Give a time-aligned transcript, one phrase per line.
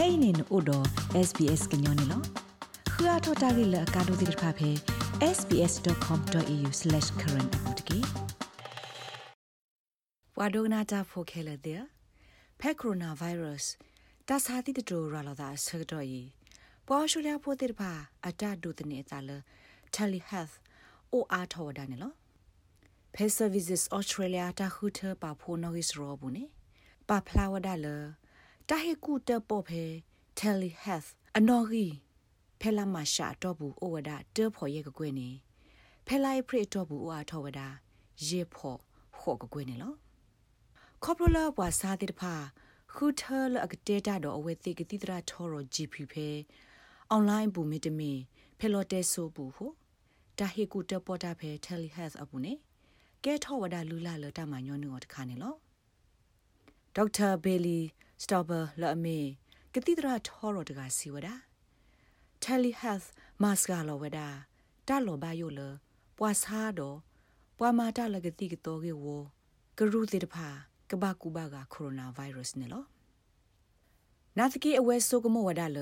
[0.00, 0.78] kainin odo
[1.28, 2.18] sbs gnyone lo
[2.96, 4.70] khua thota gi la ka do dir pha phe
[5.36, 7.98] sbs.com.au/current apotki
[10.38, 11.74] wadona ta pho khela de
[12.60, 13.64] phe coronavirus
[14.28, 16.22] ta sa ti to ra la da sa do yi
[16.86, 17.92] pwa shu lya pho dir pha
[18.28, 19.38] ata do de ne ta la
[19.94, 20.54] telehealth
[21.16, 22.10] o a thaw da ne lo
[23.14, 26.44] phe services australia ta khu the pa pho no is ro bu ne
[27.08, 27.94] pa phla wa da la
[28.72, 29.82] တာဟေကူတပေါ်ဖဲ
[30.38, 31.86] telehealth အနော်ဂီ
[32.60, 35.28] ဖဲလာမရှာတော့ဘူးဩဝဒတေဖော်ရဲ့ကွယ်နေ
[36.06, 37.60] ဖဲလိုက်ဖရတော့ဘူးအာထောဝဒ
[38.26, 38.78] ရေဖော်
[39.18, 39.94] ခော့ကွယ်နေလော
[41.04, 42.34] ကော်ပရလာဘွာစာတိတဖာ
[42.94, 43.22] ခူထ
[43.52, 46.28] လအကတေတာတော့အဝဲတိကတိတရာထော်ရ GP ဖဲ
[47.10, 48.12] အွန်လိုင်းဘူမီတမီ
[48.58, 49.66] ဖဲလော်တဲဆိုဘူးဟု
[50.38, 52.52] တာဟေကူတပေါ်တာဖဲ telehealth အပူနေ
[53.24, 55.54] ကဲထောဝဒလူလာလတမညောနုတခါနေလော
[56.94, 57.80] ဒေါက်တာဘေလီ
[58.22, 59.18] စတော့ဘလအမေ
[59.74, 61.28] ကတိတရာထောရတကစီဝဒ
[62.44, 63.08] telehealth
[63.42, 64.18] mask လောဝဒ
[64.88, 65.60] တာလောဘယိုလ
[66.18, 66.98] ပွာစားတော့
[67.58, 69.04] ပွာမာတာလကတိကတော့ကေဝ
[69.78, 70.48] ကရုတိတဖာ
[70.90, 72.86] ကဘာကူဘာကကိုရိုနာဗိုင်းရပ်စ်နော်
[74.38, 75.78] နာသကေအဝဲဆိုကမောဝဒါလ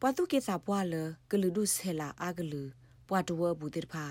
[0.00, 0.94] ပွာတုကေစာပွာလ
[1.30, 2.62] ကလူဒုဆဲလာအာဂလူ
[3.08, 4.06] ပွာတဝဘူးတိတဖာ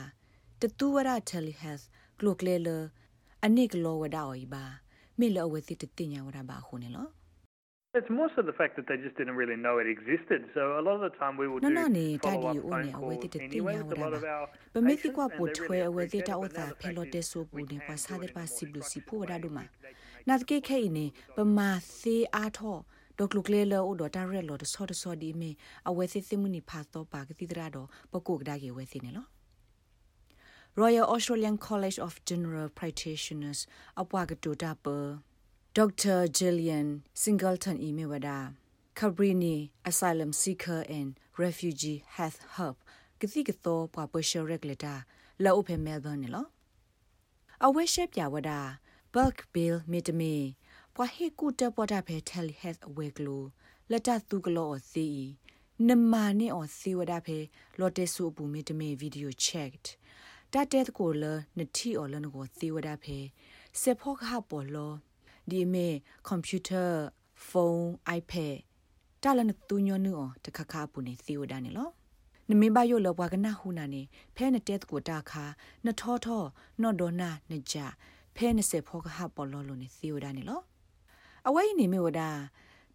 [0.61, 1.85] တတူဝရ telehealth
[2.19, 2.69] ကလိုကလေလ
[3.45, 4.63] အနိကလောဝဒါအိဘာ
[5.19, 7.11] မေလအဝဲတိတတင်ညာဝဒါဘာခုန်နော်
[7.93, 10.43] It's more so the fact that they just didn't really know it existed.
[10.53, 14.01] So a lot of the time we will do follow-up phone calls anyway with a
[14.01, 18.41] lot of our Pamiti kwa potwe awe data ota pelote so bude pa sader pa
[18.41, 19.69] siblu si phu wada duma.
[20.27, 22.85] Na ke khe ini pama se a tho
[23.17, 26.07] dok luk le lo do ta re lo de so de so di me awe
[26.07, 28.85] se se muni pha to pa ke ti dra do pa ko da ge we
[28.85, 29.23] se ne lo.
[30.75, 33.65] Royal Australian College of General Practitioners
[33.97, 35.19] apwa ga to da pa
[35.73, 36.27] Dr.
[36.27, 38.53] Jillian Singleton Imewada
[38.95, 42.75] Cabrini Asylum Seeker and Refugee Health Hub
[43.19, 44.95] ကတိကသောပွားပရှရက်လက်တာ
[45.43, 46.49] လောအဖေမဲလ်ဘန်နော်
[47.65, 48.51] အဝဲရှက်ပြဝဒ
[49.13, 50.35] bulk bill မီတမီ
[50.95, 53.43] ပွားဟေကူတပေါ်တာဖဲ tel health အဝဲကလို
[53.91, 55.07] လက်တသူကလောအစီ
[55.87, 57.37] နမာနေအစီဝဒဖဲ
[57.79, 59.87] လော်တေဆူပူမီတမီ video checked
[60.53, 61.23] တတဲ့ကိုလ
[61.57, 63.17] နတီအော်လနကိုသီဝဒဖဲ
[63.81, 64.93] စေဖောခါပေါ်လော
[65.51, 65.87] ဒီမေ
[66.27, 66.83] ကွန်ပျူတာ
[67.47, 67.85] ဖုန်း
[68.17, 68.55] iPad
[69.23, 70.13] တလနတူညနူ
[70.43, 71.89] တခခပူနေသီဝဒနေလော
[72.49, 74.01] နမေဘယိုလောဘဝကနာဟုနာနေ
[74.35, 75.45] ဖဲနတက်ကိုတာခါ
[75.85, 76.43] နထောထော
[76.81, 77.75] နော့ဒေါနာနကြ
[78.35, 80.61] ဖဲနစေဖောကဟပေါ်လောလိုနေသီဝဒနေလော
[81.47, 82.29] အဝဲနေမေဝဒါ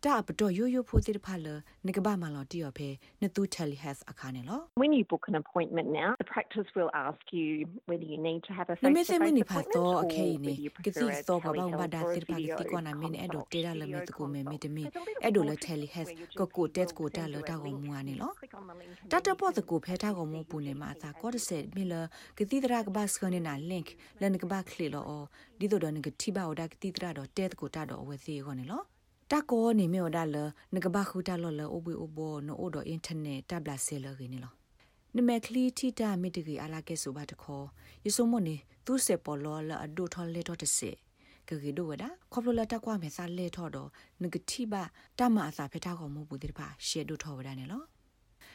[0.07, 1.47] တာပတော့ရိုးရိုးဖို့တိဖာလ
[1.87, 2.89] နကဘာမလောတီယောဖေ
[3.23, 7.49] နတူ telehealth အခါနေလော When you book an appointment now the practice will ask you
[7.89, 10.55] whether you need to have a face to face appointment or okay ni
[10.85, 13.87] kisi so ba ba ba da tir pa kiti ko na min edo tera le
[13.93, 14.85] me ko me me de me
[15.29, 18.29] edo le telehealth ko ko tet ko ta lo ta ko mu ani lo
[19.11, 21.59] ta ta po ko phe ta ko mu pu ne ma ta ko de se
[21.77, 22.01] mi le
[22.39, 23.89] kiti dra ka ba skone na link
[24.21, 25.19] le ne ka ba khle lo o
[25.59, 27.83] di do do ne ka thi ba o da kiti dra do tet ko ta
[27.91, 28.81] do we si ko ne lo
[29.33, 30.37] တကောနေမြော်ဒါလ
[30.75, 34.53] နကဘခုတလော်လအဘွေအဘောနိုအိုဒအင်တာနက်တပ်လာဆဲလရင်းလော
[35.17, 37.67] နမကလီတီတာမီတဂီအလာကဲဆိုပါတခေါ်
[38.07, 38.57] ယဆုမနေ
[38.87, 40.91] သူစေပေါ်လောလအဒိုထော်လေတော့တစေ
[41.49, 43.89] ကဂီဒိုဝဒခေါပလလတကွာမေစာလေထော်တော့
[44.23, 44.75] နဂတိဘ
[45.19, 47.83] တမအစာဖထားကောင်မဘူးတိပါရှေဒိုထော်ဝဒနေလော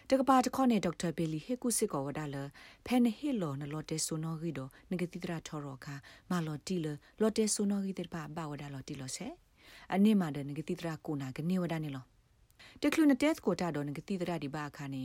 [0.09, 2.35] တကပါတခေါနေဒေါက်တာဘီလီဟေကုစစ်ကောဝဒါလ
[2.85, 5.95] ဖဲနဟီလောနလော်တေဆိုနော်ဂီဒိုနဂတိတရာထော်ရောခါ
[6.29, 6.87] မာလော်တီလ
[7.21, 9.27] လော်တေဆိုနော်ဂီတိပါဘာဝဒါလော်တီလော်ဆဲ
[9.93, 12.05] အနိမာဒနဂတိတရာကိုနာကနေဝဒနေလော
[12.81, 15.03] တကလူနတက်ကိုတာတော့ငတိတရဒီဘာခါနေ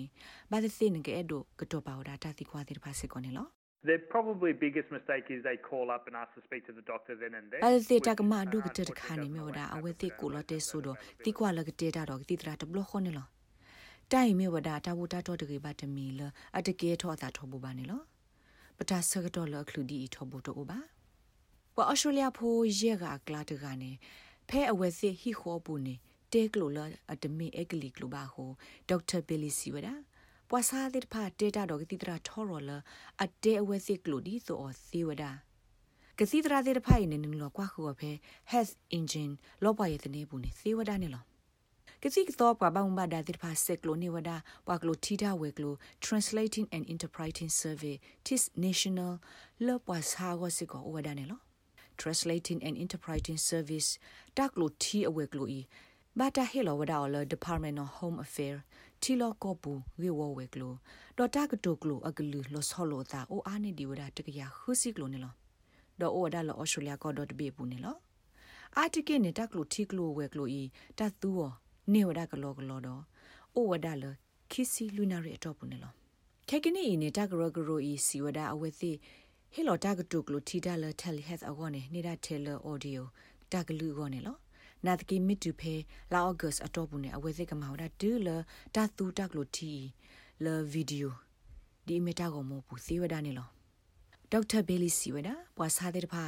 [0.51, 3.49] ဘာသစိငကဲ့ဒိုကတော့ပါဝတာတိခွာတိဖာစကောနေလော
[3.91, 7.15] The probably biggest mistake is they call up and ask to speak to the doctor
[7.23, 7.63] then and there.
[7.65, 13.27] ဘာသေတကမဒုကတခါနေမြောဒါအဝဲတိကိုလတဲ့ဆိုတော့တိကွာလကတဲ့တာတော့တိတရာတဘလခွန်နေလော
[14.13, 16.21] တိုင်မြေဝဒါတာဝတာတော့တကေပါတမီလ
[16.59, 18.01] အတကေထောတာထောဘူပါနေလော
[18.79, 20.79] ပတာဆကတော့လခလူဒီထောဘူတော့ပါ
[21.75, 23.91] ပအော်စတြေးလျဖိုရေကကလာတကနေ
[24.49, 25.95] ဖဲအဝဲစီဟီခေါ်ပူနေ
[26.33, 28.51] တဲကလိုလာအတမီအကလီကလိုဘာဟို
[28.89, 29.95] ဒေါက်တာဘီလီစီဝဒါ
[30.51, 32.79] ပွာစာတဲ့ဖာတေတာတော့ကတိတရာထော်ရလာ
[33.23, 35.31] အတဲအဝဲစီကလိုဒီဆိုအစီဝဒါ
[36.19, 38.11] ကစီတရာတဲ့ဖိုင်နေနလောကွာခုဖဲ
[38.53, 39.33] has engine
[39.65, 41.25] လောပွားရဲ့တနေဘူးနေစီဝဒါနေလော
[42.03, 44.37] ကစီကတော့ပွားဘောင်ဘာဒါတဲ့ဖာဆက်ကလိုနေဝဒါ
[44.67, 45.75] ပွာကလိုထီတာဝဲကလို
[46.05, 47.95] translating and interpreting survey
[48.27, 49.13] tis national
[49.67, 51.41] လောပွားစာကိုစစ်ကိုဝဒါနေလော
[52.03, 53.89] translating and interpreting service
[54.37, 55.61] တက်လို့ထီအဝဲကလို့ဤ
[56.19, 58.61] ဘာတာဟေလောဝဒါလ Department of Home Affairs
[59.03, 60.77] ထီလောကောပူဝေဝဝဲကလို့
[61.19, 65.35] ဒေါ်တာကတိုကလို့အကလူလောဆောလောတာအိုအားနေဒီဝဒါတကရခုစီကလို့နေလော
[66.01, 67.97] ဒေါ်အိုဒါလော Australia ကော .be ပူနေလော
[68.79, 70.63] အာတိကေနေတက်လို့ထီကလို့ဝဲကလို့ဤ
[70.99, 71.51] တတ်သူော
[71.93, 73.03] နေဝဒကလောကလောတော့
[73.55, 74.05] အိုဝဒလ
[74.51, 75.93] ခီစီလူနာရီအတော့ပုန်လော
[76.49, 78.93] ခေကနီနေတကရဂရိုဤစီဝဒအဝသိ
[79.55, 83.07] ဟီလိုတကတုကလိုတီဒါလတယ်လီဟက်အကောနေနေတာတယ်လအော်ဒီယို
[83.53, 84.37] တကလူကောနေလော
[84.87, 85.75] နာတကီမီတူဖေ
[86.13, 88.29] လာအော့ဂတ်အတော့ပုန်နေအဝသိကမောဒါဒူလ
[88.75, 89.73] တာတူတကလိုတီ
[90.45, 91.15] လဗီဒီယို
[91.87, 93.49] ဒီမီတာကိုမပူစီဝဒနေလော
[94.31, 96.25] ဒေါက်တာဘေလီစီဝဒပွာစားတဲ့တဖာ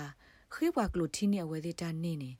[0.53, 2.31] ခေဘွာကလိုတီနေအဝသိတာနေနေ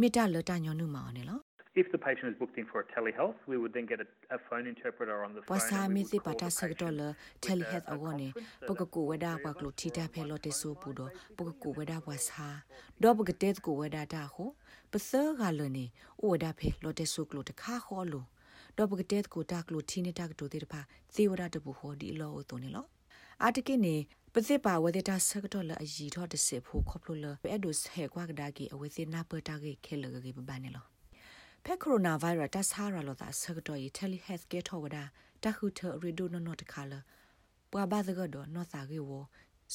[0.00, 1.40] မီတာလတာညောနုမောင်းနေလော
[1.74, 4.38] If the patient is booked in for a telehealth, we would then get a, a
[4.50, 5.56] phone interpreter on the phone.
[5.56, 8.34] Wasa mi si pata sagdola telehealth awone
[8.66, 12.02] poka ko weda wa klo thita phe lo te so pu do poka ko weda
[12.06, 12.62] wasa
[13.00, 14.54] do poka te ko weda da ho
[14.90, 15.90] pasa ga lo ni
[16.22, 18.26] o weda phe lo te so klo ta kha ho lo
[18.76, 20.84] do poka te ko ta klo thi ni ta ko te pa
[21.14, 22.84] thi weda de bu ho di lo o to ni lo
[23.44, 23.96] အာတကိနေ
[24.34, 30.91] ပစစ်ပါဝဒတာဆကတော့လအကြီးတော့တစစ်ဖို့ခေါပလို့လအဲ့ဒိုဟဲကွာကဒါကီအဝစီနာပတာကေခဲလကေပဘာနေလော
[31.66, 34.98] ဖက်ကိုရိုနာဗိုင်းရပ်တဆာရလောတာဆကတော့ယတယ်လီဟက်ကေထောဝဒ
[35.44, 36.92] တခုထရီဒိုနိုနိုတခါလ
[37.70, 39.10] ပွာဘာသကတော့နော့စာကေဝ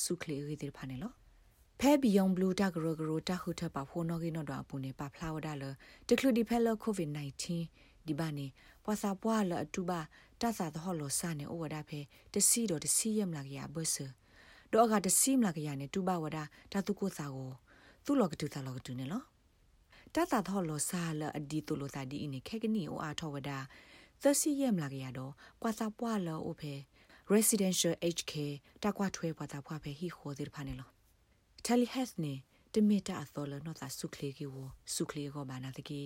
[0.03, 1.13] စုခလီရီဒီဖာနေလော
[1.79, 5.63] ဖဲဘီယုံဘလူးတကရဂရတခုထပါဖိုနောကေနောတော့အပူနေပါဖလာဝဒါလ
[6.07, 8.47] တကလူဒီဖဲလကိုဗစ် -19 ဒီဘာနေ
[8.83, 9.99] ပွာစာပွာလအတူပါ
[10.41, 11.99] တဆာသဟောလောစာနေဩဝဒါဖဲ
[12.33, 13.95] တစီတော့တစီယမ်လာကရဘဆ
[14.73, 17.51] တော့ကတစီမလာကရနေတူပါဝဒါတတုကိုစာကို
[18.05, 19.23] သူ့လောကတူသာလောကတူနေလော
[20.15, 23.59] တတသောလောစာလအဒီတူလိုတာဒီအင်းခေကနီအိုအားထောဝဒါ
[24.21, 26.73] သစီယမ်လာကရတော့ပွာစာပွာလောအိုဖဲ
[27.33, 28.33] residential HK
[28.83, 30.89] တကွာထွဲပွာစာပွာဖဲဟီခိုဒီဖာနေလော
[31.65, 32.33] telehealth နေ
[32.73, 34.55] တမီတာအသောလနောတာစုခလေကီဝ
[34.93, 36.01] စုခလေကောဘာနာတကီ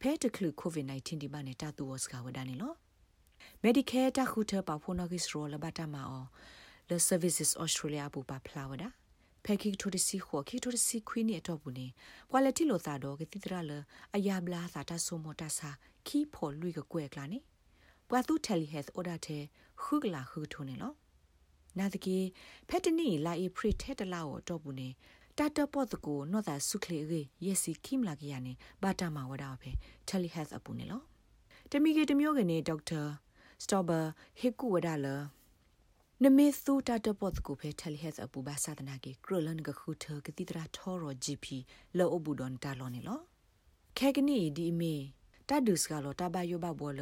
[0.00, 2.72] ဖဲတကလူ covid-19 ဒီမနဲ့တတူဝစကဝဒနေလော
[3.64, 6.26] medicare တခုထပါဖိုနောဂစ်ရောလဘတာမာအော
[6.90, 8.88] the services australia ဘူပါဖလာဝဒါ
[9.44, 11.86] ဖဲခိထိုတစီခေါ်ခိထိုတစီခွီးနေတော့ဘူးနေ
[12.30, 13.72] quality လို့သာတော့ကတိတရလ
[14.14, 15.70] အယာဘလာသာတဆုမတဆာ
[16.06, 17.38] ခီဖော်လွိကကွဲကလာနေ
[18.08, 19.42] ပွာသူ telehealth order တဲ့
[19.82, 20.92] ခုကလာခုထုံနေလော
[21.78, 22.18] နာတကေ
[22.68, 24.88] ဖက်တနီလာအပရိထဲတလာတော့ဘူးနေ
[25.38, 28.52] တာတပေါ်တကိုနော့သာဆုခလေရေယစီခိမလာကရနေ
[28.82, 29.70] ဘာတာမဝဒါဖေ
[30.08, 31.02] telehealth အပူနေလော
[31.70, 33.02] တမီကေတမျိုးကနေဒေါက်တာ
[33.62, 34.00] စတော့ဘာ
[34.40, 35.14] ဟေကူဝဒါလာ
[36.24, 41.46] နမေသူတာတပတ်ကိုဖဲတယ်ဟက်အပူဘာသာတနာကေကရလန်ကခုထကတိတရာထောရ GP
[41.98, 43.20] လောအဘူဒွန်တာလောနေလော
[43.98, 44.94] ခဲကနီဒီမီ
[45.48, 47.00] တဒုစကလောတဘယောဘဘောလ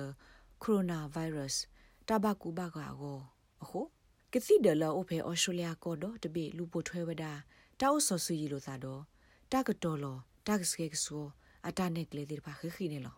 [0.62, 1.62] ကိုရိုနာဗိုင်းရပ်စ်
[2.08, 3.18] တဘကူဘကာကို
[3.62, 3.80] အခု
[4.32, 7.32] ကတိဒလာအိုဖေအော်စတြေးလျကောတော့တပိလူပိုထွဲဝဒါ
[7.80, 9.02] တောက်ဆော်ဆူရီလိုသာတော့
[9.52, 11.18] တကတော်လောတကစကေကဆူ
[11.66, 13.16] အတာနက်ကလေးဒီပါခခိနေလော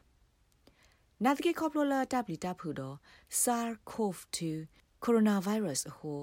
[1.24, 2.96] နာတကေကောပလိုလာတပ်လီတပ်ဖူတော့
[3.42, 4.38] SARS-CoV-2
[5.06, 6.20] coronavirus အဟို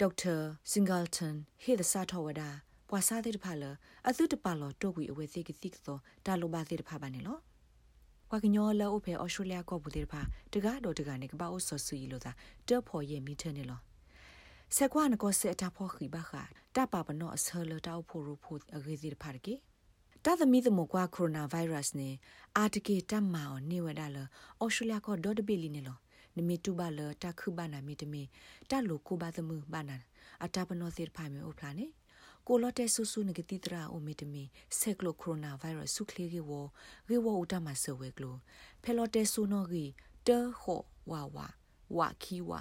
[0.00, 0.34] ဒေါက်တာ
[0.70, 2.48] စင်ဂယ်တန်ဟေဒစာထောဝဒါ
[2.88, 3.64] ပွာစားတဲ့ဖာလ
[4.08, 7.38] အသုတပါလောတုတ်ဝီအဝဲသိကတိကတော့တာလိုပါတဲ့ဖာပါနေလော
[8.30, 10.20] ကွာကညောလောအဖေအော်စတြေးလျကောဘူးတဲ့ဖာ
[10.52, 12.32] တကားတော့တကားနေကပောက်ဆော်ဆူရီလို့သာ
[12.68, 13.80] တော့ဖို့ရဲ့မီထနေလော
[14.76, 16.42] ဆက်ကွာနကောဆက်တာဖို့ခိဘခာ
[16.76, 19.54] တပပနောအဆလတောက်ဖို့ရဖို့အဂေစီဖာကေ
[20.24, 22.10] တသမီသမကွာကိုရိုနာဗိုင်းရပ်စ်နေ
[22.56, 24.18] အာတကေတမ္မာောနေဝဒါလ
[24.60, 25.98] အော်စတြေးလျကောဒေါ်ဒဘီလီနေလော
[26.36, 28.22] နမီတူဘာလတခုဘာနာမီတမီ
[28.70, 29.98] တလူကိုဘာသမဘာနာ
[30.44, 31.86] အတာပနောသစ်ဖိုင်မေအိုဖလာနေ
[32.46, 34.42] ကိုလော့တဲဆူဆူနဂတိတရာအိုမီတမီ
[34.78, 36.50] ဆက်ကလိုကိုရိုနာဗိုင်းရပ်စ်ဆုခလီကေဝ
[37.08, 38.36] ရေဝဦးတမဆဝဲကလို
[38.82, 39.84] ဖဲလော့တဲဆူနောဂီ
[40.26, 41.46] တဲခောဝါဝါ
[41.96, 42.60] ဝါခီဝါ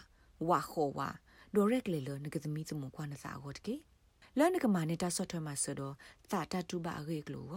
[0.50, 1.10] ဝါခောဝါ
[1.54, 3.76] ဒိုရက်လေလနဂသမီသမကွာနစာအော့တကေ
[4.38, 5.96] လဲနကမာနေတာဆော့ထွဲမှာဆိုတော့
[6.32, 7.48] သာတတူပါရေကလို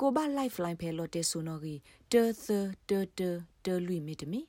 [0.00, 1.74] ကိုဘာ lifeline ဖဲလော့တဲဆူနောဂီ
[2.12, 2.46] တဲသ
[2.88, 3.30] တဲတဲ
[3.64, 4.40] တဲလူမီတမီ